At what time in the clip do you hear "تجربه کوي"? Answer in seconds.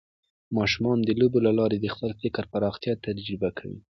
3.05-3.79